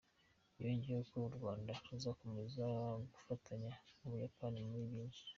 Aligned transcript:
Yongeyeho 0.61 1.03
ko 1.11 1.17
u 1.27 1.31
Rwanda 1.37 1.73
ruzakomeza 1.89 2.65
gufatanya 3.13 3.71
n’u 3.99 4.09
Buyapani 4.11 4.59
muri 4.69 4.85
byinshi. 4.91 5.23